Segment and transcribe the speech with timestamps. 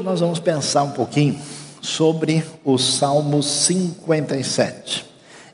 [0.00, 1.38] Hoje nós vamos pensar um pouquinho
[1.82, 5.04] sobre o Salmo 57.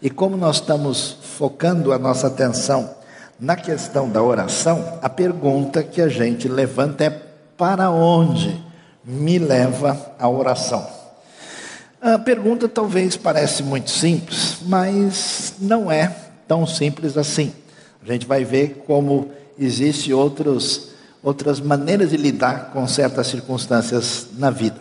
[0.00, 2.94] E como nós estamos focando a nossa atenção
[3.40, 7.11] na questão da oração, a pergunta que a gente levanta é:
[7.56, 8.64] para onde
[9.04, 10.86] me leva a oração?
[12.00, 16.14] A pergunta talvez parece muito simples, mas não é
[16.46, 17.52] tão simples assim.
[18.00, 20.90] A gente vai ver como existe outros,
[21.26, 24.80] outras maneiras de lidar com certas circunstâncias na vida.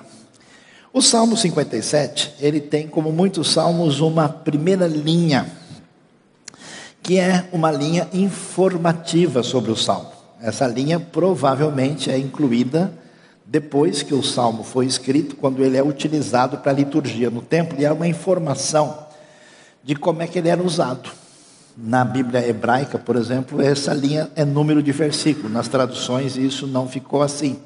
[0.94, 5.52] O Salmo 57, ele tem, como muitos salmos, uma primeira linha,
[7.02, 10.12] que é uma linha informativa sobre o salmo.
[10.40, 12.94] Essa linha provavelmente é incluída
[13.44, 17.76] depois que o salmo foi escrito, quando ele é utilizado para a liturgia no templo,
[17.82, 19.08] e é uma informação
[19.84, 21.10] de como é que ele era usado.
[21.78, 25.50] Na Bíblia hebraica, por exemplo, essa linha é número de versículo.
[25.50, 27.58] Nas traduções, isso não ficou assim.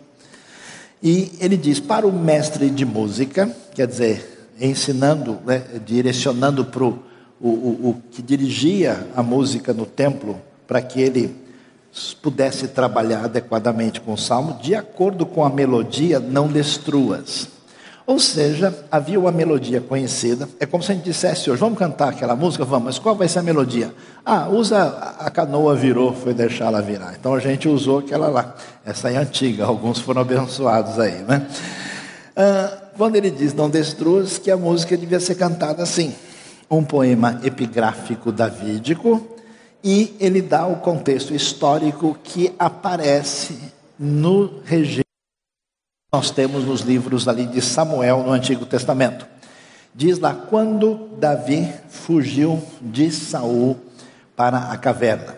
[1.02, 7.00] E ele diz: para o mestre de música, quer dizer, ensinando, né, direcionando para o,
[7.40, 11.36] o, o que dirigia a música no templo, para que ele
[12.22, 17.59] pudesse trabalhar adequadamente com o salmo, de acordo com a melodia, não destruas.
[18.10, 20.50] Ou seja, havia uma melodia conhecida.
[20.60, 22.66] É como se a gente dissesse hoje, vamos cantar aquela música?
[22.66, 23.94] Vamos, mas qual vai ser a melodia?
[24.26, 27.14] Ah, usa a canoa virou, foi deixar ela virar.
[27.20, 28.56] Então a gente usou aquela lá.
[28.84, 31.46] Essa é antiga, alguns foram abençoados aí, né?
[32.36, 36.12] Ah, quando ele diz não destruas, que a música devia ser cantada assim.
[36.68, 39.24] Um poema epigráfico davídico,
[39.84, 43.56] e ele dá o contexto histórico que aparece
[44.00, 45.09] no que
[46.12, 49.28] nós temos nos livros ali de Samuel no Antigo Testamento.
[49.94, 53.78] Diz lá quando Davi fugiu de Saul
[54.36, 55.38] para a caverna.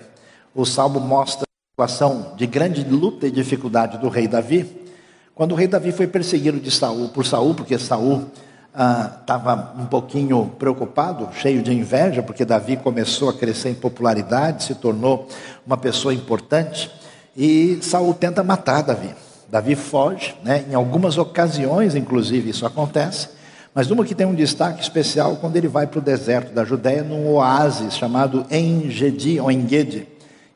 [0.55, 4.87] O salmo mostra a situação de grande luta e dificuldade do rei Davi.
[5.35, 8.27] Quando o rei Davi foi perseguido de Saul por Saul, porque Saul
[8.73, 14.63] estava ah, um pouquinho preocupado, cheio de inveja, porque Davi começou a crescer em popularidade,
[14.63, 15.27] se tornou
[15.67, 16.89] uma pessoa importante,
[17.35, 19.13] e Saul tenta matar Davi.
[19.51, 20.63] Davi foge, né?
[20.69, 23.27] em algumas ocasiões, inclusive, isso acontece,
[23.75, 27.03] mas uma que tem um destaque especial quando ele vai para o deserto da Judéia,
[27.03, 30.07] num oásis chamado Engedi, ou Engedi,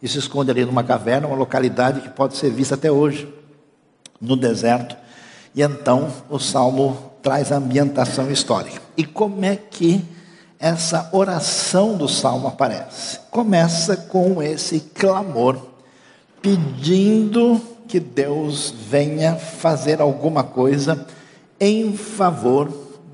[0.02, 3.28] e se esconde ali numa caverna, uma localidade que pode ser vista até hoje,
[4.22, 4.96] no deserto.
[5.54, 8.82] E então o salmo traz a ambientação histórica.
[8.96, 10.06] E como é que
[10.58, 13.20] essa oração do salmo aparece?
[13.30, 15.58] Começa com esse clamor,
[16.42, 21.06] pedindo que Deus venha fazer alguma coisa
[21.60, 22.70] em favor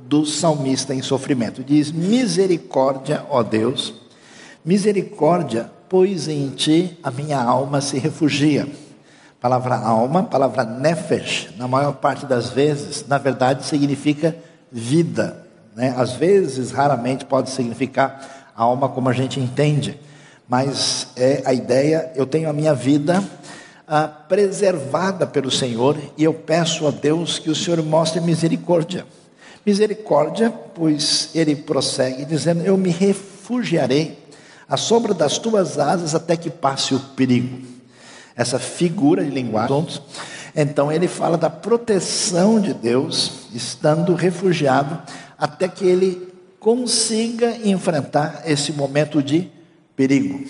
[0.05, 1.63] do salmista em sofrimento.
[1.63, 3.93] Diz: Misericórdia, ó Deus,
[4.63, 8.67] misericórdia, pois em ti a minha alma se refugia
[9.41, 14.35] palavra alma, palavra nefesh, na maior parte das vezes, na verdade significa
[14.71, 15.47] vida.
[15.75, 15.95] Né?
[15.97, 19.99] Às vezes, raramente pode significar alma como a gente entende,
[20.47, 23.23] mas é a ideia, eu tenho a minha vida
[23.87, 29.05] ah, preservada pelo Senhor e eu peço a Deus que o Senhor mostre misericórdia.
[29.65, 34.17] Misericórdia, pois ele prossegue dizendo: Eu me refugiarei
[34.67, 37.71] à sombra das tuas asas até que passe o perigo
[38.35, 39.87] essa figura de linguagem.
[40.55, 45.01] Então ele fala da proteção de Deus, estando refugiado,
[45.37, 49.49] até que ele consiga enfrentar esse momento de
[49.95, 50.45] perigo,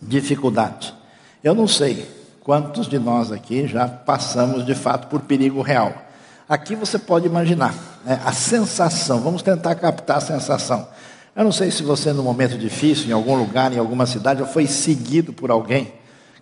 [0.00, 0.94] dificuldade.
[1.42, 2.06] Eu não sei
[2.42, 5.92] quantos de nós aqui já passamos de fato por perigo real.
[6.48, 10.86] Aqui você pode imaginar né, a sensação, vamos tentar captar a sensação.
[11.34, 14.46] Eu não sei se você, num momento difícil, em algum lugar, em alguma cidade, já
[14.46, 15.92] foi seguido por alguém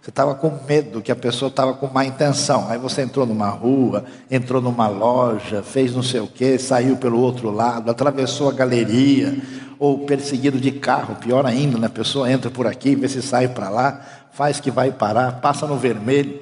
[0.02, 2.66] você estava com medo que a pessoa estava com má intenção.
[2.70, 7.20] Aí você entrou numa rua, entrou numa loja, fez não sei o quê, saiu pelo
[7.20, 9.36] outro lado, atravessou a galeria,
[9.78, 11.86] ou perseguido de carro, pior ainda, né?
[11.86, 14.00] a pessoa entra por aqui, vê se sai para lá,
[14.32, 16.40] faz que vai parar, passa no vermelho.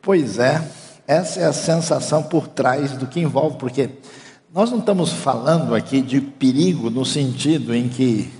[0.00, 0.62] Pois é,
[1.06, 3.90] essa é a sensação por trás do que envolve, porque
[4.52, 8.30] nós não estamos falando aqui de perigo no sentido em que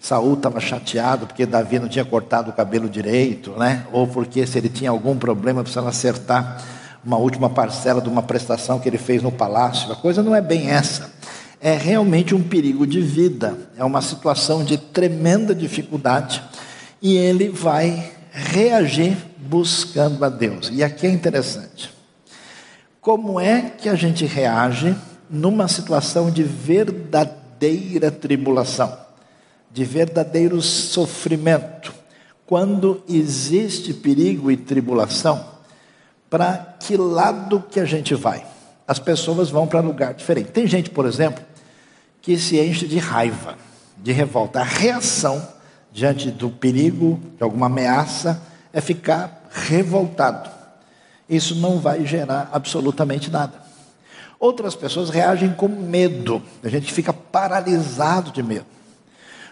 [0.00, 3.84] Saul estava chateado porque Davi não tinha cortado o cabelo direito, né?
[3.92, 6.62] Ou porque se ele tinha algum problema precisava acertar
[7.04, 9.92] uma última parcela de uma prestação que ele fez no palácio.
[9.92, 11.12] A coisa não é bem essa.
[11.60, 16.42] É realmente um perigo de vida, é uma situação de tremenda dificuldade
[17.02, 20.70] e ele vai reagir buscando a Deus.
[20.72, 21.92] E aqui é interessante.
[23.00, 24.94] Como é que a gente reage
[25.28, 29.06] numa situação de verdadeira tribulação?
[29.70, 31.92] de verdadeiro sofrimento,
[32.46, 35.44] quando existe perigo e tribulação,
[36.30, 38.44] para que lado que a gente vai?
[38.88, 40.50] as pessoas vão para lugar diferente.
[40.50, 41.44] Tem gente, por exemplo,
[42.22, 43.54] que se enche de raiva,
[43.98, 44.60] de revolta.
[44.60, 45.46] A reação
[45.98, 48.40] diante do perigo, de alguma ameaça,
[48.72, 50.48] é ficar revoltado.
[51.28, 53.54] Isso não vai gerar absolutamente nada.
[54.38, 58.66] Outras pessoas reagem com medo, a gente fica paralisado de medo.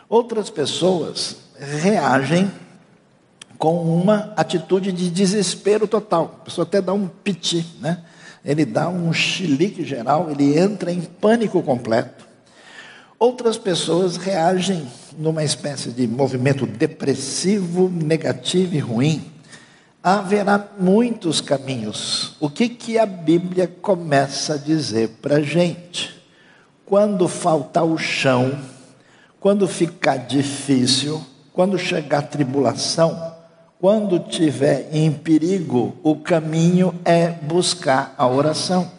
[0.08, 2.48] Outras pessoas reagem
[3.58, 6.36] com uma atitude de desespero total.
[6.42, 8.04] A pessoa até dá um piti, né?
[8.44, 12.25] Ele dá um chilique geral, ele entra em pânico completo.
[13.18, 14.86] Outras pessoas reagem
[15.16, 19.32] numa espécie de movimento depressivo, negativo e ruim
[20.02, 22.36] haverá muitos caminhos.
[22.38, 26.14] O que, que a Bíblia começa a dizer para a gente?
[26.84, 28.56] Quando faltar o chão,
[29.40, 31.20] quando ficar difícil,
[31.52, 33.34] quando chegar tribulação,
[33.80, 38.90] quando tiver em perigo, o caminho é buscar a oração.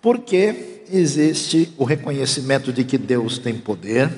[0.00, 4.10] Porque existe o reconhecimento de que Deus tem poder,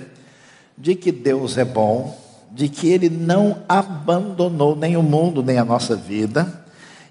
[0.76, 2.17] de que Deus é bom,
[2.50, 6.65] de que Ele não abandonou nem o mundo, nem a nossa vida,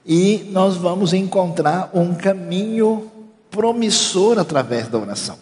[0.05, 3.11] e nós vamos encontrar um caminho
[3.51, 5.37] promissor através da oração.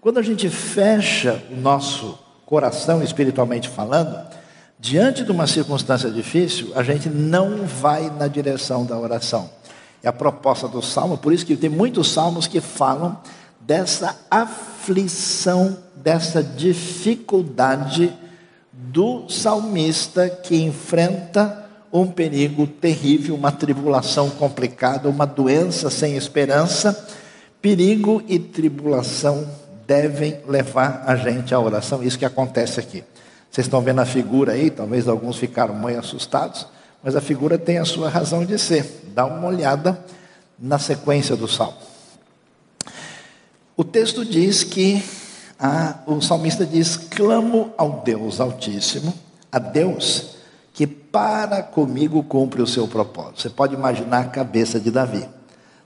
[0.00, 4.18] Quando a gente fecha o nosso coração, espiritualmente falando,
[4.78, 9.50] diante de uma circunstância difícil, a gente não vai na direção da oração.
[10.02, 13.18] É a proposta do salmo, por isso que tem muitos salmos que falam
[13.68, 18.10] dessa aflição, dessa dificuldade
[18.72, 27.06] do salmista que enfrenta um perigo terrível, uma tribulação complicada, uma doença sem esperança.
[27.60, 29.46] Perigo e tribulação
[29.86, 32.02] devem levar a gente à oração.
[32.02, 33.04] Isso que acontece aqui.
[33.50, 36.66] Vocês estão vendo a figura aí, talvez alguns ficaram meio assustados,
[37.02, 39.02] mas a figura tem a sua razão de ser.
[39.14, 40.02] Dá uma olhada
[40.58, 41.87] na sequência do salmo.
[43.80, 45.00] O texto diz que
[45.56, 49.14] ah, o salmista diz: clamo ao Deus Altíssimo,
[49.52, 50.34] a Deus
[50.74, 53.40] que para comigo cumpre o seu propósito.
[53.40, 55.24] Você pode imaginar a cabeça de Davi.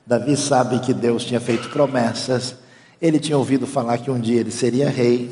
[0.06, 2.54] Davi sabe que Deus tinha feito promessas,
[2.98, 5.26] ele tinha ouvido falar que um dia ele seria rei.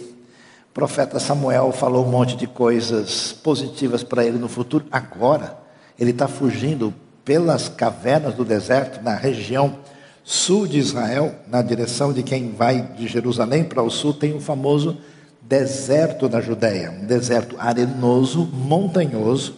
[0.70, 4.84] O profeta Samuel falou um monte de coisas positivas para ele no futuro.
[4.92, 5.56] Agora,
[5.98, 6.92] ele está fugindo
[7.24, 9.78] pelas cavernas do deserto, na região
[10.25, 14.40] sul de Israel, na direção de quem vai de Jerusalém para o sul, tem o
[14.40, 14.99] famoso
[15.43, 19.56] deserto da Judéia, um deserto arenoso, montanhoso,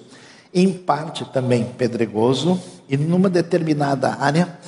[0.54, 4.58] em parte também pedregoso, e numa determinada área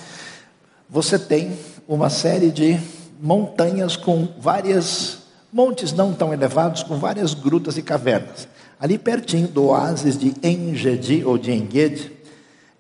[0.89, 1.53] você tem
[1.89, 2.79] uma série de
[3.21, 5.19] montanhas com várias
[5.53, 8.49] montes não tão elevados, com várias grutas e cavernas.
[8.79, 12.13] Ali pertinho do oásis de Engedi ou de Engedi,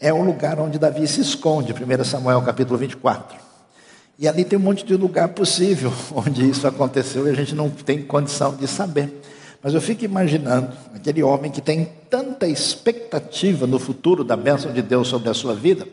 [0.04, 3.38] é o lugar onde Davi se esconde, 1 Samuel capítulo 24.
[4.18, 7.70] E ali tem um monte de lugar possível onde isso aconteceu e a gente não
[7.70, 9.22] tem condição de saber.
[9.62, 14.82] Mas eu fico imaginando aquele homem que tem tanta expectativa no futuro da bênção de
[14.82, 15.88] Deus sobre a sua vida,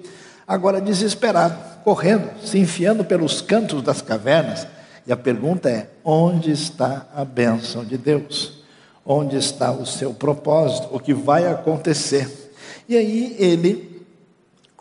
[0.45, 4.67] agora desesperado, correndo, se enfiando pelos cantos das cavernas.
[5.07, 8.61] E a pergunta é: onde está a bênção de Deus?
[9.05, 10.89] Onde está o seu propósito?
[10.91, 12.51] O que vai acontecer?
[12.89, 13.91] E aí ele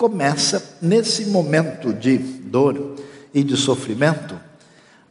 [0.00, 2.96] começa, nesse momento de dor
[3.34, 4.34] e de sofrimento,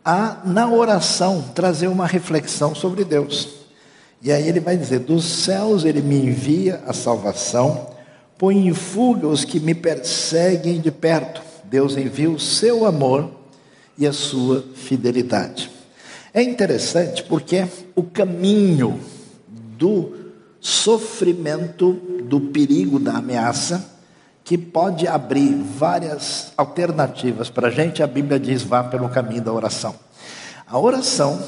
[0.04, 3.50] a, na oração, trazer uma reflexão sobre Deus.
[4.20, 7.92] E aí ele vai dizer: Dos céus ele me envia a salvação,
[8.36, 11.44] põe em fuga os que me perseguem de perto.
[11.66, 13.30] Deus envia o seu amor
[13.96, 15.70] e a sua fidelidade.
[16.34, 19.00] É interessante porque o caminho
[19.78, 20.14] do
[20.60, 21.94] sofrimento,
[22.24, 23.99] do perigo, da ameaça,
[24.50, 29.54] que pode abrir várias alternativas para a gente, a Bíblia diz: vá pelo caminho da
[29.54, 29.94] oração.
[30.66, 31.40] A oração,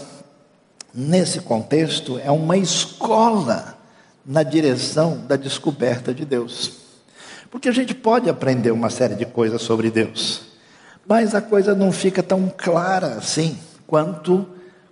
[0.93, 3.75] nesse contexto, é uma escola
[4.23, 6.73] na direção da descoberta de Deus.
[7.49, 10.41] Porque a gente pode aprender uma série de coisas sobre Deus,
[11.07, 14.47] mas a coisa não fica tão clara assim quanto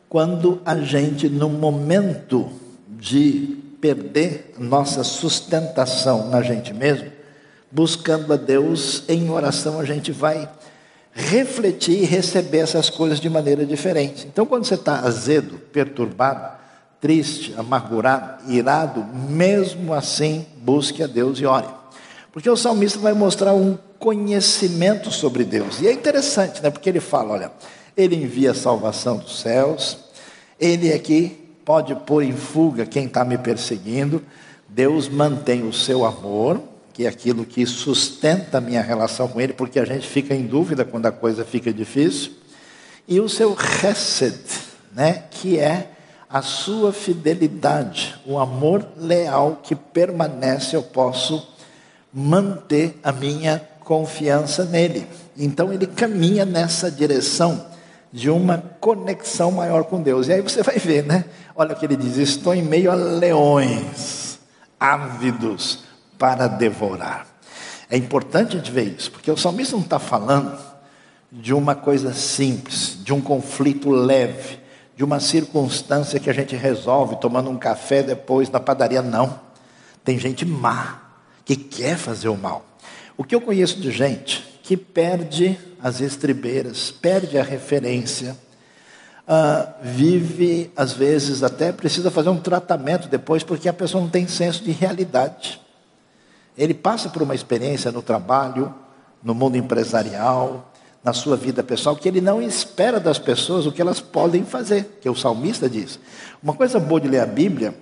[0.10, 2.50] quando a gente, no momento
[2.89, 7.18] de perder nossa sustentação na gente mesmo,
[7.71, 10.49] buscando a Deus em oração, a gente vai
[11.11, 14.27] refletir e receber essas coisas de maneira diferente.
[14.27, 16.57] Então, quando você está azedo, perturbado,
[17.01, 21.67] triste, amargurado, irado, mesmo assim, busque a Deus e ore.
[22.31, 25.81] Porque o salmista vai mostrar um conhecimento sobre Deus.
[25.81, 26.69] E é interessante, né?
[26.69, 27.51] Porque ele fala, olha,
[27.97, 29.97] ele envia a salvação dos céus,
[30.59, 34.23] ele aqui pode pôr em fuga quem está me perseguindo,
[34.67, 36.61] Deus mantém o seu amor,
[36.93, 40.46] que é aquilo que sustenta a minha relação com Ele, porque a gente fica em
[40.46, 42.34] dúvida quando a coisa fica difícil,
[43.08, 44.39] e o seu Hesed,
[44.93, 45.91] né, que é
[46.29, 51.48] a sua fidelidade, o amor leal que permanece, eu posso
[52.13, 55.08] manter a minha confiança nele.
[55.36, 57.65] Então ele caminha nessa direção
[58.12, 60.27] de uma conexão maior com Deus.
[60.27, 61.25] E aí você vai ver, né?
[61.55, 64.39] Olha o que ele diz: Estou em meio a leões
[64.79, 65.88] ávidos
[66.19, 67.25] para devorar.
[67.89, 70.55] É importante a gente ver isso, porque o salmista não está falando
[71.31, 74.59] de uma coisa simples, de um conflito leve,
[74.95, 79.01] de uma circunstância que a gente resolve tomando um café depois na padaria.
[79.01, 79.39] Não.
[80.03, 81.01] Tem gente má
[81.45, 82.65] que quer fazer o mal.
[83.17, 88.38] O que eu conheço de gente que perde as estribeiras, perde a referência,
[89.27, 94.27] uh, vive, às vezes, até precisa fazer um tratamento depois, porque a pessoa não tem
[94.27, 95.59] senso de realidade.
[96.60, 98.75] Ele passa por uma experiência no trabalho,
[99.24, 103.82] no mundo empresarial, na sua vida pessoal, que ele não espera das pessoas o que
[103.82, 105.98] elas podem fazer, que o salmista diz.
[106.44, 107.74] Uma coisa boa de ler a Bíblia,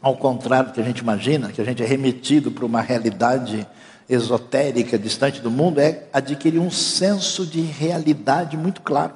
[0.00, 3.66] ao contrário do que a gente imagina, que a gente é remetido para uma realidade
[4.08, 9.12] esotérica, distante do mundo, é adquirir um senso de realidade muito claro.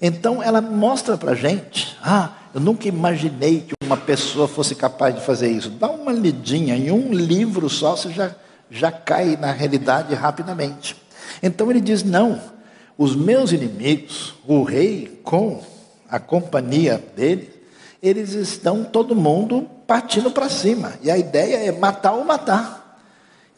[0.00, 5.14] Então ela mostra para a gente, ah, eu nunca imaginei que uma pessoa fosse capaz
[5.14, 5.70] de fazer isso.
[5.70, 8.34] Dá uma lidinha em um livro só, você já,
[8.70, 10.96] já cai na realidade rapidamente.
[11.42, 12.40] Então ele diz: não,
[12.96, 15.62] os meus inimigos, o rei com
[16.08, 17.50] a companhia dele,
[18.02, 20.94] eles estão todo mundo partindo para cima.
[21.02, 22.98] E a ideia é matar ou matar.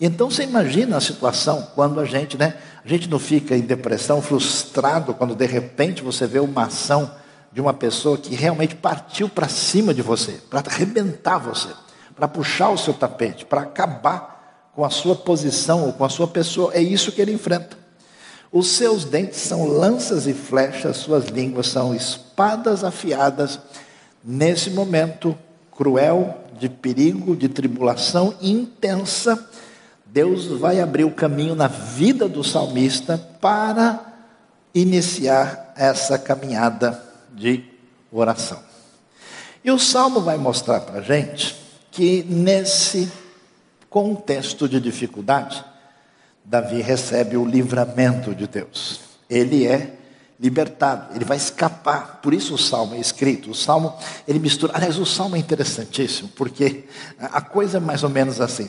[0.01, 2.55] Então você imagina a situação quando a gente, né?
[2.85, 7.11] A gente não fica em depressão, frustrado quando de repente você vê uma ação
[7.55, 11.69] de uma pessoa que realmente partiu para cima de você, para arrebentar você,
[12.17, 16.27] para puxar o seu tapete, para acabar com a sua posição ou com a sua
[16.27, 16.75] pessoa.
[16.75, 17.79] É isso que ele enfrenta.
[18.51, 23.61] Os seus dentes são lanças e flechas, suas línguas são espadas afiadas.
[24.23, 25.39] Nesse momento
[25.71, 29.49] cruel, de perigo, de tribulação intensa,
[30.05, 34.13] Deus vai abrir o caminho na vida do salmista para
[34.75, 37.65] iniciar essa caminhada de
[38.11, 38.63] oração.
[39.65, 41.57] E o salmo vai mostrar para a gente
[41.91, 43.11] que nesse
[43.89, 45.65] contexto de dificuldade,
[46.45, 49.01] Davi recebe o livramento de Deus.
[49.31, 49.95] Ele é
[50.39, 52.21] libertado, ele vai escapar.
[52.21, 53.51] Por isso o salmo é escrito.
[53.51, 53.95] O salmo,
[54.27, 54.73] ele mistura.
[54.75, 56.85] Aliás, o salmo é interessantíssimo, porque
[57.19, 58.69] a coisa é mais ou menos assim.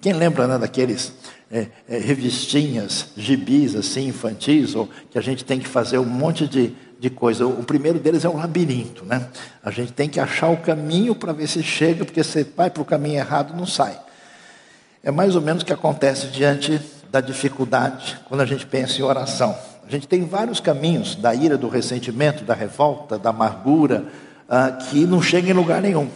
[0.00, 1.12] Quem, lembra né, daqueles
[1.50, 6.46] é, é, revistinhas, gibis assim, infantis, ou que a gente tem que fazer um monte
[6.46, 7.46] de, de coisa.
[7.46, 9.26] O primeiro deles é um labirinto, né?
[9.64, 12.82] A gente tem que achar o caminho para ver se chega, porque se vai para
[12.82, 13.98] o caminho errado, não sai.
[15.02, 16.78] É mais ou menos o que acontece diante
[17.10, 19.56] da dificuldade quando a gente pensa em oração.
[19.86, 24.04] A gente tem vários caminhos da ira, do ressentimento, da revolta, da amargura,
[24.46, 26.08] uh, que não chega em lugar nenhum.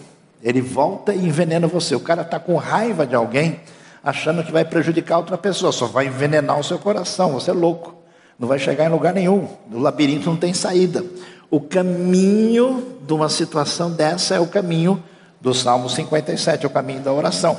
[0.43, 1.97] Ele volta e envenena você.
[1.97, 3.59] O cara está com raiva de alguém,
[4.03, 7.33] achando que vai prejudicar outra pessoa, só vai envenenar o seu coração.
[7.33, 8.04] Você é louco,
[8.39, 9.49] não vai chegar em lugar nenhum.
[9.73, 11.05] O labirinto não tem saída.
[11.51, 15.03] O caminho de uma situação dessa é o caminho
[15.41, 17.59] do Salmo 57, é o caminho da oração.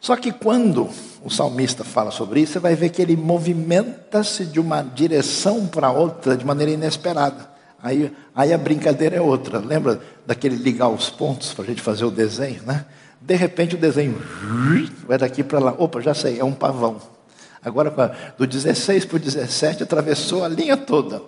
[0.00, 0.88] Só que quando
[1.24, 5.90] o salmista fala sobre isso, você vai ver que ele movimenta-se de uma direção para
[5.90, 7.50] outra de maneira inesperada.
[7.82, 9.58] Aí, aí a brincadeira é outra.
[9.58, 12.84] Lembra daquele ligar os pontos para a gente fazer o desenho, né?
[13.20, 14.16] De repente o desenho
[15.06, 15.74] vai daqui para lá.
[15.76, 17.17] Opa, já sei, é um pavão.
[17.64, 21.22] Agora, do 16 para o 17, atravessou a linha toda.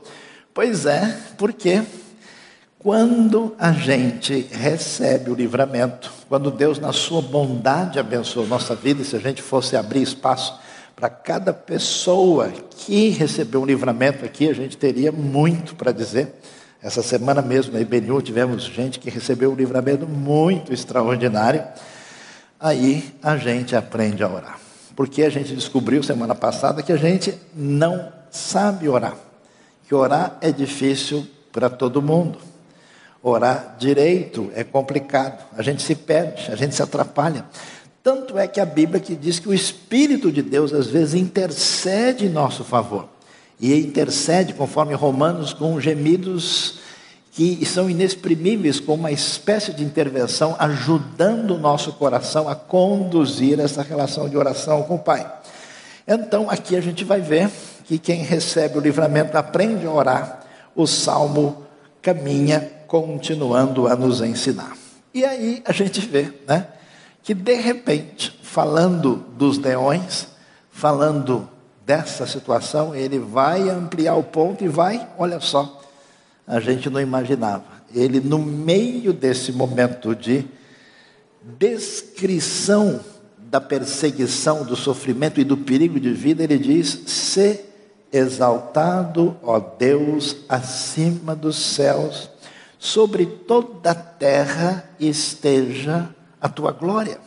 [0.54, 1.82] Pois é, porque
[2.78, 9.04] quando a gente recebe o livramento, quando Deus, na sua bondade, abençoa a nossa vida,
[9.04, 10.58] se a gente fosse abrir espaço
[10.96, 16.34] para cada pessoa que recebeu um livramento aqui, a gente teria muito para dizer.
[16.82, 21.62] Essa semana mesmo, na IBNU, tivemos gente que recebeu um livramento muito extraordinário.
[22.58, 24.69] Aí a gente aprende a orar.
[24.96, 29.16] Porque a gente descobriu semana passada que a gente não sabe orar.
[29.86, 32.38] Que orar é difícil para todo mundo.
[33.22, 37.44] Orar direito é complicado, a gente se perde, a gente se atrapalha.
[38.02, 42.26] Tanto é que a Bíblia que diz que o Espírito de Deus às vezes intercede
[42.26, 43.08] em nosso favor.
[43.60, 46.79] E intercede, conforme Romanos, com gemidos
[47.40, 53.82] que são inexprimíveis, com uma espécie de intervenção, ajudando o nosso coração a conduzir essa
[53.82, 55.26] relação de oração com o Pai.
[56.06, 57.50] Então, aqui a gente vai ver
[57.86, 60.40] que quem recebe o livramento aprende a orar,
[60.76, 61.62] o salmo
[62.02, 64.76] caminha continuando a nos ensinar.
[65.14, 66.66] E aí a gente vê, né,
[67.22, 70.28] que de repente, falando dos leões,
[70.70, 71.48] falando
[71.86, 75.79] dessa situação, ele vai ampliar o ponto e vai, olha só,
[76.50, 77.64] a gente não imaginava.
[77.94, 80.44] Ele, no meio desse momento de
[81.58, 83.00] descrição
[83.38, 87.60] da perseguição, do sofrimento e do perigo de vida, ele diz: Se
[88.12, 92.28] exaltado, ó Deus, acima dos céus,
[92.78, 96.08] sobre toda a terra esteja
[96.40, 97.18] a tua glória.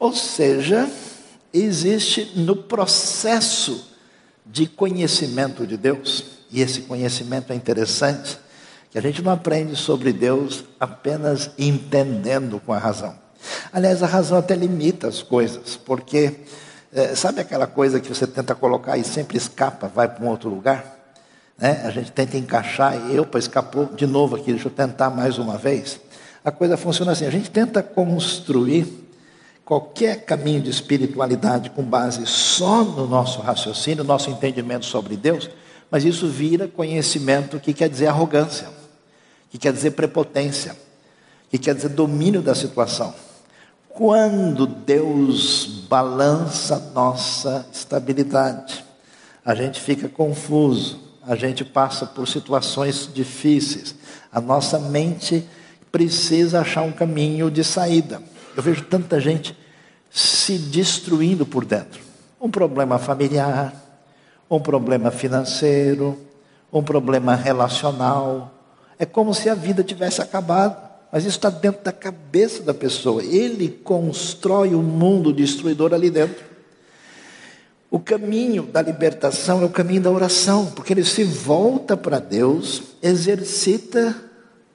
[0.00, 0.90] Ou seja,
[1.52, 3.92] existe no processo
[4.44, 8.38] de conhecimento de Deus, e esse conhecimento é interessante,
[8.90, 13.14] que a gente não aprende sobre Deus apenas entendendo com a razão.
[13.72, 16.40] Aliás, a razão até limita as coisas, porque
[16.92, 20.50] é, sabe aquela coisa que você tenta colocar e sempre escapa, vai para um outro
[20.50, 20.98] lugar?
[21.58, 21.80] Né?
[21.84, 25.56] A gente tenta encaixar e, opa, escapou de novo aqui, deixa eu tentar mais uma
[25.56, 25.98] vez.
[26.44, 29.08] A coisa funciona assim: a gente tenta construir
[29.64, 35.48] qualquer caminho de espiritualidade com base só no nosso raciocínio, nosso entendimento sobre Deus,
[35.92, 38.66] mas isso vira conhecimento que quer dizer arrogância,
[39.50, 40.74] que quer dizer prepotência,
[41.50, 43.14] que quer dizer domínio da situação.
[43.90, 48.82] Quando Deus balança nossa estabilidade,
[49.44, 53.94] a gente fica confuso, a gente passa por situações difíceis,
[54.32, 55.46] a nossa mente
[55.92, 58.22] precisa achar um caminho de saída.
[58.56, 59.54] Eu vejo tanta gente
[60.10, 62.00] se destruindo por dentro.
[62.40, 63.81] Um problema familiar,
[64.50, 66.18] um problema financeiro,
[66.72, 68.52] um problema relacional.
[68.98, 70.76] É como se a vida tivesse acabado,
[71.10, 73.22] mas isso está dentro da cabeça da pessoa.
[73.22, 76.52] Ele constrói o um mundo destruidor ali dentro.
[77.90, 82.82] O caminho da libertação é o caminho da oração, porque ele se volta para Deus,
[83.02, 84.16] exercita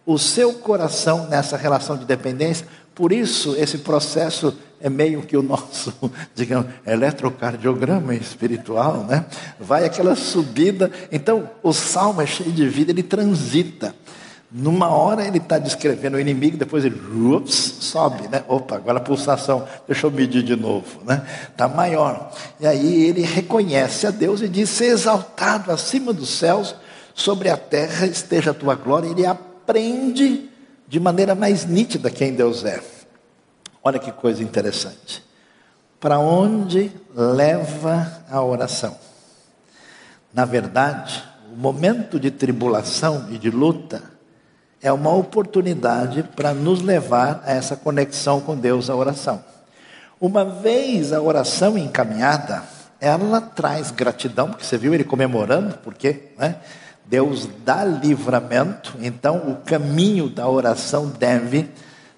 [0.05, 2.67] o seu coração nessa relação de dependência.
[2.97, 5.93] Por isso, esse processo é meio que o nosso,
[6.33, 9.23] digamos, eletrocardiograma espiritual, né?
[9.59, 10.89] Vai aquela subida.
[11.11, 13.93] Então, o salmo é cheio de vida, ele transita.
[14.51, 16.99] Numa hora ele está descrevendo o inimigo, depois ele
[17.35, 18.43] ups, sobe, né?
[18.47, 21.21] Opa, agora a pulsação, deixa eu medir de novo, né?
[21.51, 22.31] Está maior.
[22.59, 26.75] E aí ele reconhece a Deus e diz: Ser exaltado acima dos céus,
[27.13, 29.07] sobre a terra esteja a tua glória.
[29.07, 30.49] Ele aprende
[30.87, 32.81] de maneira mais nítida quem Deus é.
[33.83, 35.23] Olha que coisa interessante.
[35.99, 38.97] Para onde leva a oração?
[40.33, 44.03] Na verdade, o momento de tribulação e de luta
[44.81, 49.43] é uma oportunidade para nos levar a essa conexão com Deus, a oração.
[50.19, 52.63] Uma vez a oração encaminhada,
[52.99, 56.57] ela traz gratidão, porque você viu ele comemorando, porque né?
[57.07, 61.69] Deus dá livramento, então o caminho da oração deve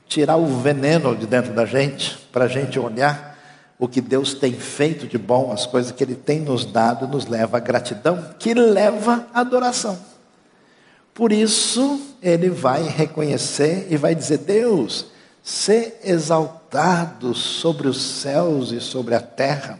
[0.07, 3.37] tirar o veneno de dentro da gente, para a gente olhar
[3.77, 7.27] o que Deus tem feito de bom, as coisas que Ele tem nos dado, nos
[7.27, 9.97] leva à gratidão, que leva à adoração.
[11.13, 15.07] Por isso, ele vai reconhecer e vai dizer: Deus,
[15.43, 19.79] ser exaltado sobre os céus e sobre a terra.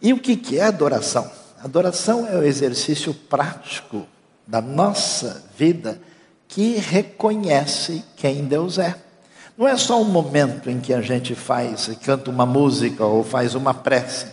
[0.00, 1.30] E o que é adoração?
[1.62, 4.06] Adoração é o exercício prático
[4.50, 6.00] da nossa vida
[6.48, 8.96] que reconhece quem Deus é.
[9.56, 13.54] Não é só um momento em que a gente faz, canta uma música ou faz
[13.54, 14.26] uma prece.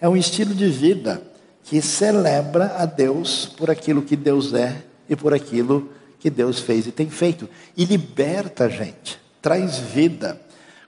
[0.00, 1.20] É um estilo de vida
[1.64, 4.76] que celebra a Deus por aquilo que Deus é
[5.08, 7.48] e por aquilo que Deus fez e tem feito.
[7.76, 10.40] E liberta a gente, traz vida.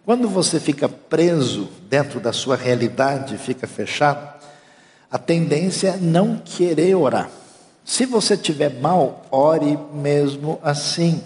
[0.04, 4.36] Quando você fica preso dentro da sua realidade, fica fechado,
[5.10, 7.28] a tendência é não querer orar.
[7.86, 11.22] Se você estiver mal, ore mesmo assim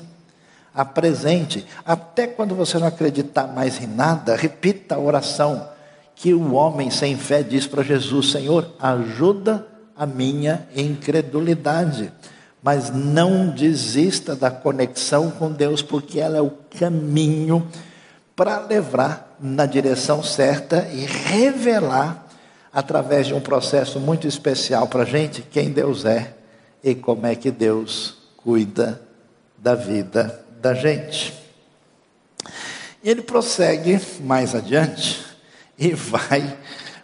[0.74, 1.66] apresente.
[1.86, 5.66] Até quando você não acreditar mais em nada, repita a oração
[6.14, 12.12] que o homem sem fé diz para Jesus: Senhor, ajuda a minha incredulidade.
[12.62, 17.66] Mas não desista da conexão com Deus, porque ela é o caminho
[18.36, 22.26] para levar na direção certa e revelar,
[22.70, 26.34] através de um processo muito especial para a gente, quem Deus é
[26.82, 29.00] e como é que Deus cuida
[29.56, 31.34] da vida da gente.
[33.02, 35.24] E ele prossegue mais adiante
[35.78, 36.56] e vai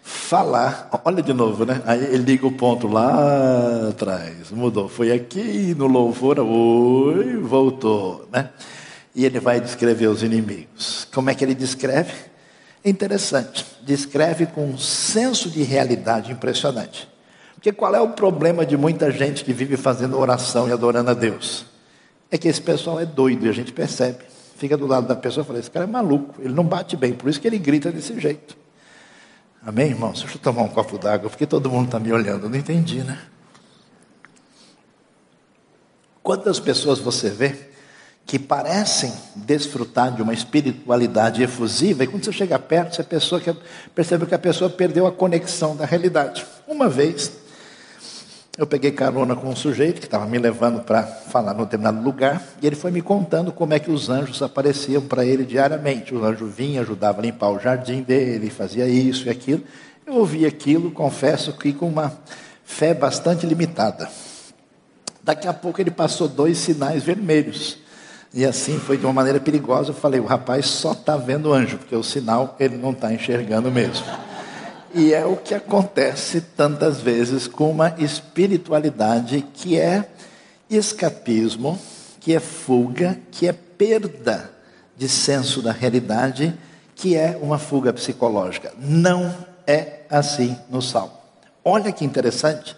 [0.03, 0.91] falar.
[1.05, 1.83] Olha de novo, né?
[1.87, 4.51] Aí ele liga o ponto lá atrás.
[4.51, 4.89] Mudou.
[4.89, 8.51] Foi aqui no louvor, oi, voltou, né?
[9.15, 11.09] E ele vai descrever os inimigos.
[11.15, 12.13] Como é que ele descreve?
[12.85, 13.65] É interessante.
[13.83, 17.09] Descreve com um senso de realidade impressionante.
[17.57, 21.15] Porque qual é o problema de muita gente que vive fazendo oração e adorando a
[21.15, 21.67] Deus?
[22.31, 24.25] é que esse pessoal é doido e a gente percebe.
[24.57, 27.13] fica do lado da pessoa e fala: Esse cara é maluco, ele não bate bem,
[27.13, 28.57] por isso que ele grita desse jeito.
[29.65, 30.21] Amém, irmãos?
[30.21, 33.03] Deixa eu tomar um copo d'água, porque todo mundo está me olhando, eu não entendi,
[33.03, 33.19] né?
[36.23, 37.55] Quantas pessoas você vê
[38.25, 43.57] que parecem desfrutar de uma espiritualidade efusiva, e quando você chega perto, você que,
[43.95, 46.45] percebe que a pessoa perdeu a conexão da realidade.
[46.67, 47.31] Uma vez,
[48.59, 52.43] eu peguei carona com um sujeito que estava me levando para falar num determinado lugar,
[52.63, 56.15] e ele foi me contando como é que os anjos apareciam para ele diariamente.
[56.15, 59.63] O anjo vinha, ajudava a limpar o jardim dele, fazia isso e aquilo.
[60.07, 62.13] Eu ouvi aquilo, confesso que com uma
[62.65, 64.09] fé bastante limitada.
[65.23, 67.79] Daqui a pouco ele passou dois sinais vermelhos.
[68.33, 69.91] E assim foi de uma maneira perigosa.
[69.91, 73.71] Eu falei: o rapaz só está vendo anjo, porque o sinal ele não está enxergando
[73.71, 74.07] mesmo.
[74.99, 80.09] E é o que acontece tantas vezes com uma espiritualidade que é
[80.71, 81.79] escapismo,
[82.19, 84.51] que é fuga, que é perda
[84.97, 86.59] de senso da realidade,
[86.95, 88.73] que é uma fuga psicológica.
[88.79, 89.35] Não
[89.67, 91.13] é assim no Salmo.
[91.63, 92.75] Olha que interessante.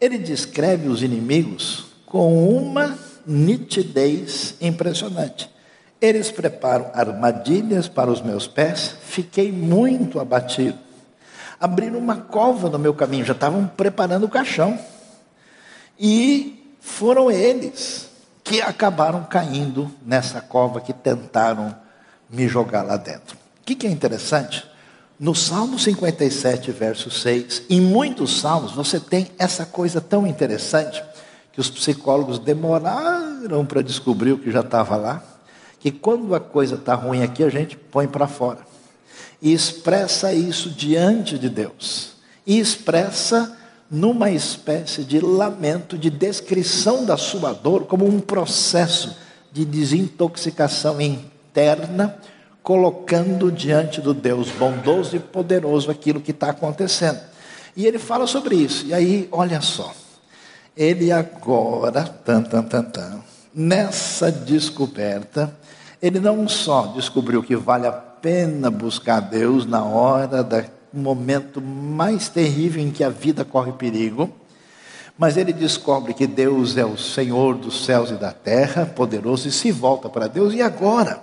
[0.00, 5.50] Ele descreve os inimigos com uma nitidez impressionante.
[6.00, 10.93] Eles preparam armadilhas para os meus pés, fiquei muito abatido.
[11.64, 14.78] Abriram uma cova no meu caminho, já estavam preparando o caixão.
[15.98, 18.10] E foram eles
[18.44, 21.74] que acabaram caindo nessa cova que tentaram
[22.28, 23.34] me jogar lá dentro.
[23.62, 24.62] O que, que é interessante?
[25.18, 31.02] No Salmo 57, verso 6, em muitos salmos você tem essa coisa tão interessante
[31.50, 35.24] que os psicólogos demoraram para descobrir o que já estava lá,
[35.80, 38.73] que quando a coisa está ruim aqui, a gente põe para fora.
[39.40, 42.12] E expressa isso diante de Deus.
[42.46, 43.56] E expressa
[43.90, 49.16] numa espécie de lamento, de descrição da sua dor, como um processo
[49.52, 52.18] de desintoxicação interna
[52.64, 57.20] colocando diante do Deus bondoso e poderoso aquilo que está acontecendo.
[57.76, 58.86] E ele fala sobre isso.
[58.86, 59.92] E aí, olha só.
[60.74, 63.20] Ele agora, tan, tan, tan, tan,
[63.54, 65.54] nessa descoberta,
[66.00, 67.92] ele não só descobriu que vale a
[68.24, 74.32] pena buscar Deus na hora do momento mais terrível em que a vida corre perigo,
[75.18, 79.52] mas ele descobre que Deus é o Senhor dos céus e da terra, poderoso, e
[79.52, 81.22] se volta para Deus, e agora?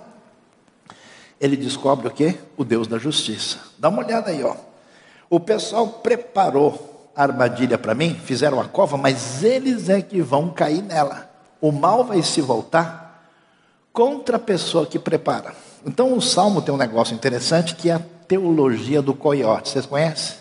[1.40, 2.38] ele descobre o que?
[2.56, 3.58] O Deus da justiça.
[3.76, 4.54] Dá uma olhada aí, ó.
[5.28, 10.50] O pessoal preparou a armadilha para mim, fizeram a cova, mas eles é que vão
[10.50, 11.28] cair nela.
[11.60, 13.26] O mal vai se voltar
[13.92, 15.71] contra a pessoa que prepara.
[15.84, 19.70] Então o salmo tem um negócio interessante que é a teologia do coiote.
[19.70, 20.36] Vocês conhecem?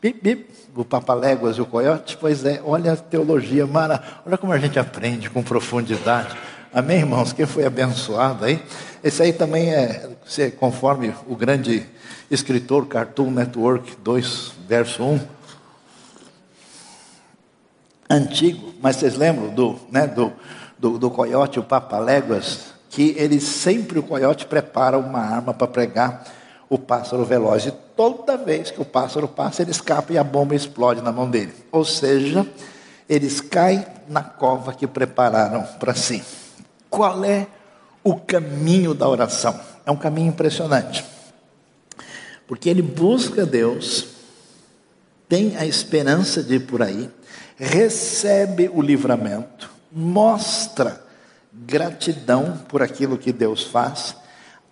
[0.00, 2.16] Bip, bip, o Papaléguas e o coiote?
[2.20, 6.36] Pois é, olha a teologia, mara, olha como a gente aprende com profundidade.
[6.72, 7.32] Amém, irmãos?
[7.32, 8.62] Quem foi abençoado aí?
[9.02, 10.10] Esse aí também é,
[10.58, 11.86] conforme o grande
[12.30, 15.20] escritor Cartoon Network 2, verso 1.
[18.10, 20.32] Antigo, mas vocês lembram do, né, do,
[20.78, 22.75] do, do coiote, o Papaléguas?
[22.96, 26.24] Que ele sempre, o coiote, prepara uma arma para pregar
[26.66, 27.66] o pássaro veloz.
[27.66, 31.28] E toda vez que o pássaro passa, ele escapa e a bomba explode na mão
[31.28, 31.52] dele.
[31.70, 32.46] Ou seja,
[33.06, 36.24] eles caem na cova que prepararam para si.
[36.88, 37.46] Qual é
[38.02, 39.60] o caminho da oração?
[39.84, 41.04] É um caminho impressionante.
[42.48, 44.06] Porque ele busca Deus,
[45.28, 47.10] tem a esperança de ir por aí,
[47.58, 51.04] recebe o livramento, mostra
[51.64, 54.16] gratidão por aquilo que Deus faz,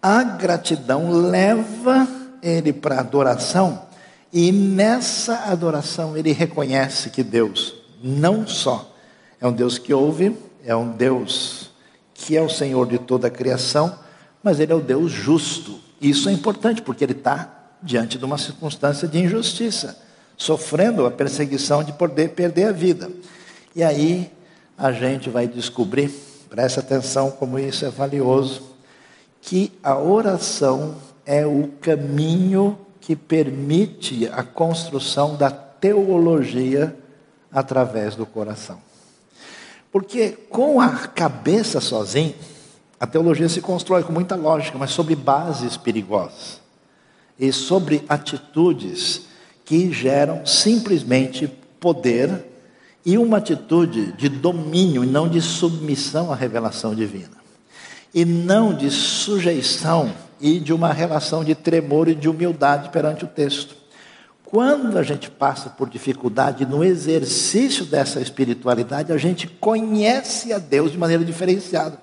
[0.03, 2.07] a gratidão leva
[2.43, 3.87] ele para adoração,
[4.33, 8.95] e nessa adoração ele reconhece que Deus não só
[9.41, 11.71] é um Deus que ouve, é um Deus
[12.15, 13.99] que é o Senhor de toda a criação,
[14.43, 15.79] mas Ele é o Deus justo.
[16.01, 19.99] Isso é importante, porque Ele está diante de uma circunstância de injustiça,
[20.37, 23.11] sofrendo a perseguição de poder perder a vida.
[23.77, 24.31] E aí
[24.79, 26.11] a gente vai descobrir,
[26.55, 28.63] presta atenção como isso é valioso,
[29.43, 30.95] que a oração
[31.27, 36.97] é o caminho que permite a construção da teologia
[37.51, 38.79] através do coração.
[39.91, 42.37] Porque com a cabeça sozinho,
[43.01, 46.61] a teologia se constrói com muita lógica, mas sobre bases perigosas
[47.37, 49.23] e sobre atitudes
[49.65, 51.49] que geram simplesmente
[51.81, 52.54] poder
[53.05, 57.45] e uma atitude de domínio e não de submissão à revelação divina.
[58.15, 63.29] E não de sujeição e de uma relação de tremor e de humildade perante o
[63.29, 63.75] texto.
[64.45, 70.93] quando a gente passa por dificuldade no exercício dessa espiritualidade, a gente conhece a Deus
[70.93, 71.99] de maneira diferenciada.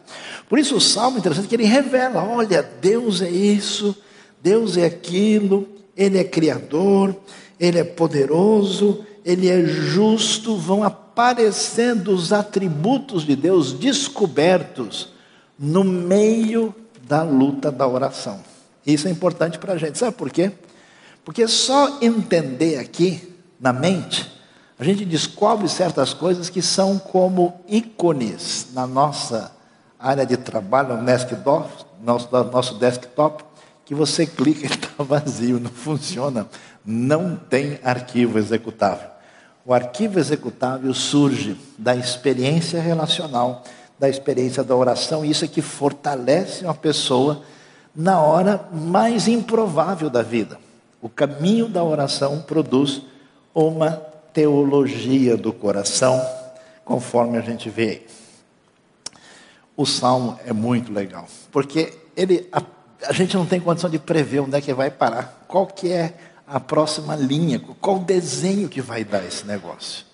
[0.50, 3.96] Por isso o salmo é interessante que ele revela: olha, Deus é isso,
[4.42, 7.16] Deus é aquilo, Ele é criador,
[7.60, 15.10] Ele é poderoso, Ele é justo, vão aparecendo os atributos de Deus descobertos
[15.58, 18.40] no meio da luta da oração.
[18.86, 20.52] Isso é importante para a gente, sabe por quê?
[21.24, 24.32] Porque só entender aqui, na mente,
[24.80, 29.56] a gente descobre certas coisas que são como ícones na nossa
[30.00, 31.04] área de trabalho, no
[32.04, 33.44] nosso, nosso desktop,
[33.86, 36.48] que você clica e está vazio, não funciona,
[36.84, 39.11] não tem arquivo executável.
[39.72, 43.64] O arquivo executável surge da experiência relacional,
[43.98, 47.42] da experiência da oração, e isso é que fortalece uma pessoa
[47.96, 50.60] na hora mais improvável da vida.
[51.02, 53.04] O caminho da oração produz
[53.56, 53.92] uma
[54.34, 56.22] teologia do coração,
[56.84, 58.08] conforme a gente vê aí.
[59.78, 62.62] O salmo é muito legal, porque ele, a,
[63.08, 66.14] a, gente não tem condição de prever onde é que vai parar, qual que é
[66.52, 70.06] a próxima linha, qual o desenho que vai dar esse negócio.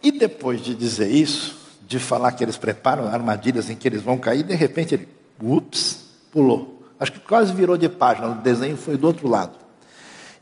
[0.00, 4.16] E depois de dizer isso, de falar que eles preparam armadilhas em que eles vão
[4.16, 5.08] cair, de repente ele,
[5.42, 6.82] ups, pulou.
[7.00, 9.58] Acho que quase virou de página, o desenho foi do outro lado.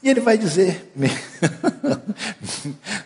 [0.02, 0.92] E ele vai dizer: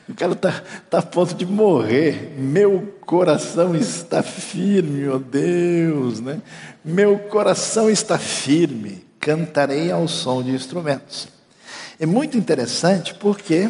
[0.08, 6.18] o cara está tá a ponto de morrer, meu coração está firme, ó oh Deus,
[6.18, 6.42] né?
[6.84, 11.37] meu coração está firme, cantarei ao som de instrumentos.
[12.00, 13.68] É muito interessante porque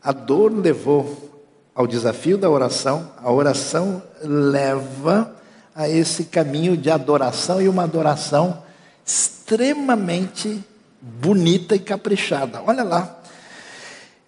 [0.00, 1.42] a dor levou
[1.74, 5.34] ao desafio da oração, a oração leva
[5.74, 8.62] a esse caminho de adoração e uma adoração
[9.04, 10.62] extremamente
[11.00, 12.62] bonita e caprichada.
[12.64, 13.18] Olha lá.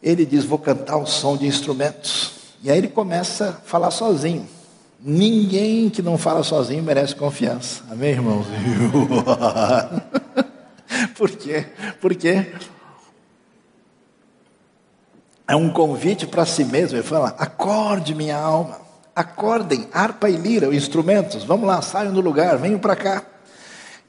[0.03, 2.33] Ele diz: Vou cantar o som de instrumentos.
[2.63, 4.49] E aí ele começa a falar sozinho.
[5.01, 7.85] Ninguém que não fala sozinho merece confiança.
[7.91, 8.47] Amém, irmãos?
[11.17, 11.67] Por quê?
[12.01, 12.47] Porque
[15.47, 16.97] é um convite para si mesmo.
[16.97, 18.81] Ele fala: acorde minha alma,
[19.15, 23.23] acordem, harpa e lira, instrumentos, vamos lá, saiam do lugar, venham para cá.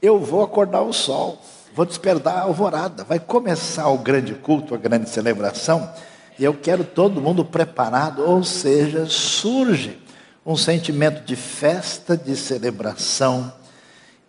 [0.00, 1.40] Eu vou acordar o sol
[1.76, 3.04] vou despertar a alvorada.
[3.04, 5.92] Vai começar o grande culto, a grande celebração,
[6.38, 9.98] e eu quero todo mundo preparado, ou seja, surge
[10.44, 13.52] um sentimento de festa, de celebração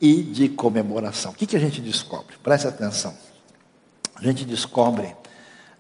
[0.02, 1.32] e de comemoração.
[1.32, 2.36] O que, que a gente descobre?
[2.44, 3.16] Preste atenção.
[4.14, 5.16] A gente descobre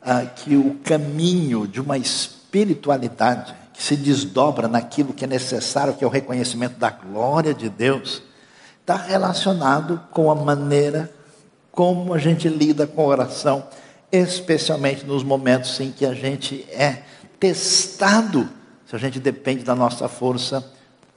[0.09, 6.03] ah, que o caminho de uma espiritualidade que se desdobra naquilo que é necessário, que
[6.03, 8.23] é o reconhecimento da glória de Deus,
[8.79, 11.13] está relacionado com a maneira
[11.73, 13.67] como a gente lida com a oração,
[14.09, 17.03] especialmente nos momentos em que a gente é
[17.37, 18.49] testado,
[18.85, 20.65] se a gente depende da nossa força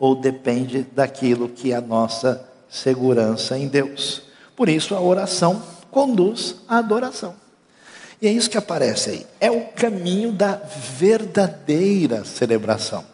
[0.01, 4.23] ou depende daquilo que é a nossa segurança em Deus.
[4.57, 7.37] Por isso a oração conduz à adoração.
[8.21, 9.27] E é isso que aparece aí.
[9.41, 10.61] É o caminho da
[10.99, 13.05] verdadeira celebração,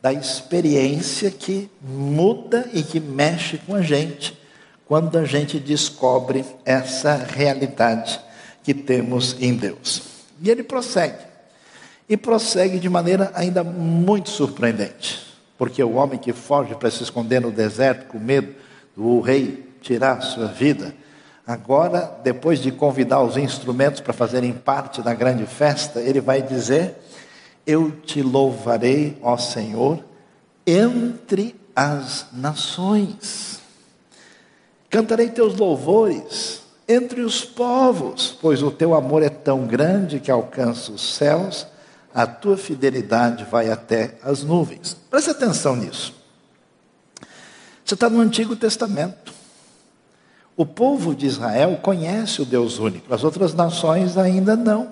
[0.00, 4.38] da experiência que muda e que mexe com a gente
[4.86, 8.20] quando a gente descobre essa realidade
[8.62, 10.02] que temos em Deus.
[10.40, 11.24] E ele prossegue.
[12.08, 15.26] E prossegue de maneira ainda muito surpreendente.
[15.58, 18.54] Porque o homem que foge para se esconder no deserto com medo
[18.96, 20.94] do rei tirar sua vida,
[21.46, 26.96] agora, depois de convidar os instrumentos para fazerem parte da grande festa, ele vai dizer:
[27.66, 30.02] Eu te louvarei, ó Senhor,
[30.66, 33.60] entre as nações.
[34.90, 40.92] Cantarei teus louvores entre os povos, pois o teu amor é tão grande que alcança
[40.92, 41.66] os céus,
[42.14, 44.96] a tua fidelidade vai até as nuvens.
[45.10, 46.14] Preste atenção nisso.
[47.84, 49.35] Você está no Antigo Testamento.
[50.56, 54.88] O povo de Israel conhece o Deus único, as outras nações ainda não.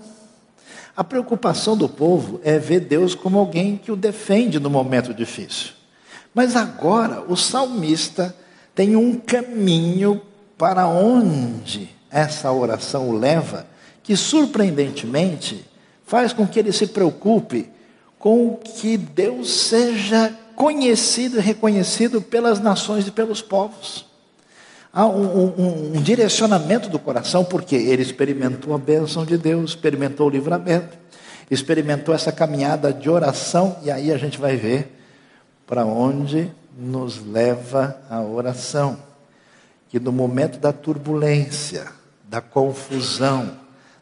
[0.94, 5.72] A preocupação do povo é ver Deus como alguém que o defende no momento difícil.
[6.34, 8.36] Mas agora o salmista
[8.74, 10.20] tem um caminho
[10.58, 13.66] para onde essa oração o leva,
[14.02, 15.64] que surpreendentemente
[16.04, 17.70] faz com que ele se preocupe
[18.18, 24.13] com que Deus seja conhecido e reconhecido pelas nações e pelos povos.
[24.96, 30.28] Há um, um, um, direcionamento do coração, porque ele experimentou a bênção de Deus, experimentou
[30.28, 30.96] o livramento,
[31.50, 34.96] experimentou essa caminhada de oração, e aí a gente vai ver
[35.66, 38.96] para onde nos leva à oração.
[39.88, 41.88] Que no momento da turbulência,
[42.28, 43.50] da confusão,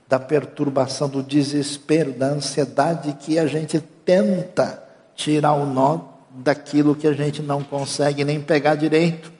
[0.06, 4.82] da perturbação, do desespero, da ansiedade que a gente tenta
[5.16, 9.31] tirar o nó daquilo que a gente não consegue nem pegar direito.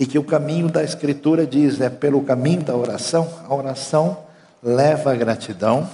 [0.00, 4.16] E que o caminho da Escritura diz é pelo caminho da oração, a oração
[4.62, 5.86] leva à gratidão,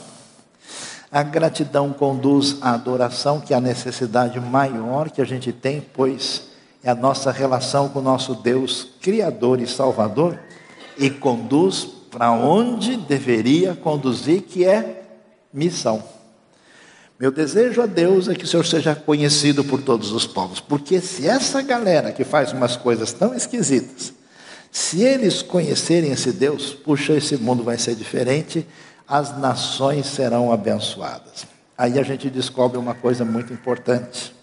[1.11, 6.51] a gratidão conduz à adoração, que é a necessidade maior que a gente tem, pois
[6.85, 10.39] é a nossa relação com o nosso Deus Criador e Salvador,
[10.97, 15.03] e conduz para onde deveria conduzir, que é
[15.53, 16.01] missão.
[17.19, 21.01] Meu desejo a Deus é que o Senhor seja conhecido por todos os povos, porque
[21.01, 24.13] se essa galera que faz umas coisas tão esquisitas,
[24.71, 28.67] se eles conhecerem esse Deus, puxa, esse mundo vai ser diferente,
[29.09, 31.47] as nações serão abençoadas.
[31.79, 34.35] Aí a gente descobre uma coisa muito importante.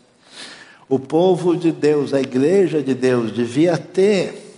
[0.89, 4.57] O povo de Deus, a igreja de Deus, devia ter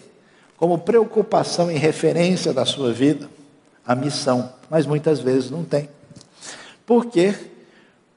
[0.55, 3.29] como preocupação e referência da sua vida
[3.85, 5.89] a missão, mas muitas vezes não tem.
[6.85, 7.35] Por quê?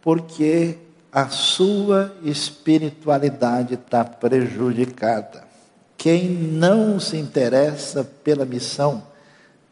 [0.03, 0.79] Porque
[1.13, 5.45] a sua espiritualidade está prejudicada.
[5.97, 9.03] Quem não se interessa pela missão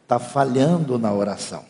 [0.03, 1.63] está falhando na oração,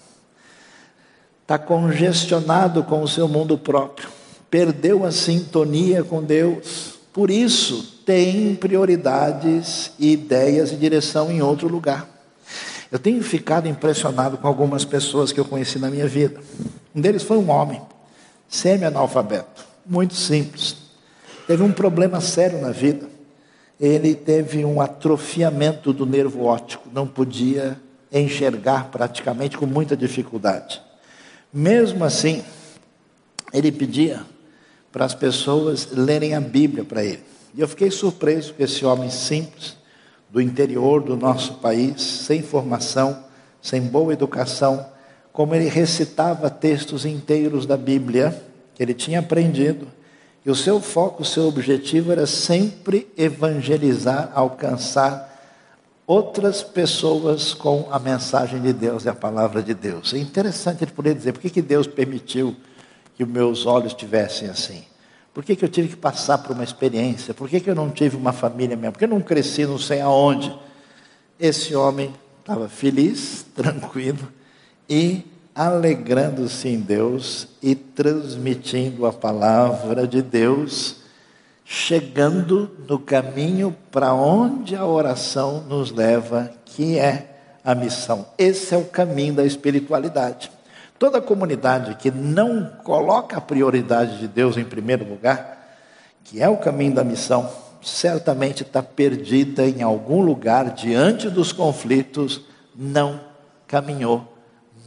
[1.42, 4.10] está congestionado com o seu mundo próprio,
[4.50, 6.98] perdeu a sintonia com Deus.
[7.14, 12.08] Por isso, tem prioridades, ideias e direção em outro lugar.
[12.92, 16.40] Eu tenho ficado impressionado com algumas pessoas que eu conheci na minha vida.
[16.96, 17.82] Um deles foi um homem
[18.48, 20.76] semi-analfabeto, muito simples.
[21.46, 23.08] Teve um problema sério na vida.
[23.80, 27.80] Ele teve um atrofiamento do nervo óptico, não podia
[28.12, 30.82] enxergar praticamente com muita dificuldade.
[31.54, 32.44] Mesmo assim,
[33.54, 34.22] ele pedia
[34.92, 37.24] para as pessoas lerem a Bíblia para ele.
[37.54, 39.78] E eu fiquei surpreso com esse homem simples,
[40.30, 43.24] do interior do nosso país, sem formação,
[43.62, 44.86] sem boa educação,
[45.38, 48.36] como ele recitava textos inteiros da Bíblia,
[48.74, 49.88] que ele tinha aprendido,
[50.44, 55.40] e o seu foco, o seu objetivo era sempre evangelizar, alcançar
[56.08, 60.12] outras pessoas com a mensagem de Deus e a palavra de Deus.
[60.12, 62.56] É interessante ele poder dizer, por que, que Deus permitiu
[63.16, 64.86] que os meus olhos tivessem assim?
[65.36, 67.32] Por que, que eu tive que passar por uma experiência?
[67.32, 68.94] Por que, que eu não tive uma família mesmo?
[68.94, 70.52] Por que eu não cresci não sei aonde?
[71.40, 74.36] Esse homem estava feliz, tranquilo,
[74.90, 80.98] e alegrando-se em Deus e transmitindo a palavra de Deus,
[81.66, 88.28] chegando no caminho para onde a oração nos leva, que é a missão.
[88.38, 90.52] Esse é o caminho da espiritualidade.
[91.00, 95.76] Toda comunidade que não coloca a prioridade de Deus em primeiro lugar,
[96.24, 97.50] que é o caminho da missão,
[97.82, 102.42] certamente está perdida em algum lugar diante dos conflitos,
[102.76, 103.20] não
[103.68, 104.37] caminhou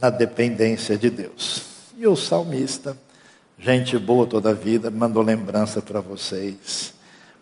[0.01, 1.61] na dependência de Deus.
[1.95, 2.97] E o salmista,
[3.59, 6.93] gente boa toda a vida, mandou lembrança para vocês,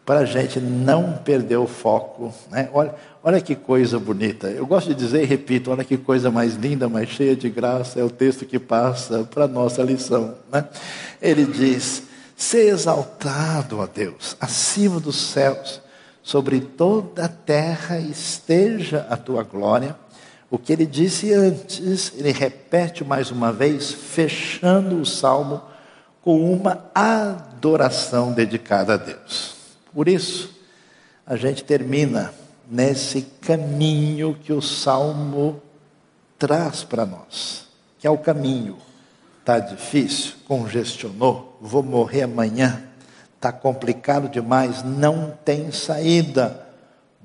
[0.06, 2.34] para a gente não perder o foco.
[2.52, 2.70] Né?
[2.74, 2.94] Olha,
[3.24, 4.50] olha que coisa bonita.
[4.50, 8.00] Eu gosto de dizer e repito: olha que coisa mais linda, mais cheia de graça,
[8.00, 10.36] é o texto que passa para a nossa lição.
[10.52, 10.68] Né?
[11.22, 12.04] Ele diz:
[12.36, 15.82] Ser exaltado, ó Deus, acima dos céus,
[16.22, 19.96] sobre toda a terra esteja a tua glória
[20.52, 25.62] o que ele disse antes, ele repete mais uma vez, fechando o salmo
[26.22, 29.56] com uma adoração dedicada a Deus.
[29.94, 30.50] Por isso,
[31.26, 32.34] a gente termina
[32.70, 35.62] nesse caminho que o salmo
[36.38, 37.68] traz para nós,
[38.00, 38.78] que é o caminho.
[39.40, 42.84] Está difícil, congestionou, vou morrer amanhã,
[43.36, 46.69] está complicado demais, não tem saída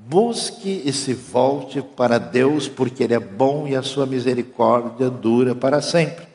[0.06, 5.54] Busque e se volte para Deus, porque Ele é bom e a sua misericórdia dura
[5.54, 6.26] para sempre.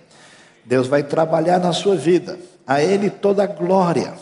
[0.65, 4.13] Deus vai trabalhar na sua vida, a Ele toda a glória.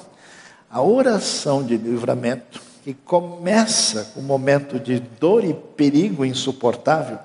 [0.69, 7.17] A oração de livramento, que começa com um momento de dor e perigo insuportável,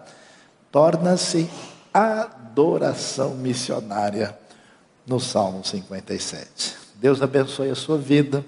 [0.71, 1.51] torna-se
[1.93, 4.39] adoração missionária
[5.05, 6.77] no Salmo 57.
[6.95, 8.45] Deus abençoe a sua vida.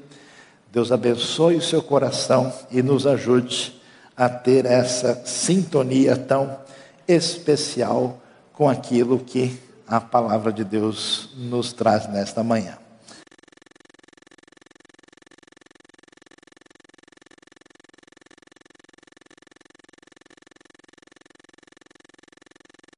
[0.75, 3.81] Deus abençoe o seu coração e nos ajude
[4.16, 6.59] a ter essa sintonia tão
[7.07, 8.20] especial
[8.53, 9.57] com aquilo que
[9.87, 12.84] a palavra de Deus nos traz nesta manhã.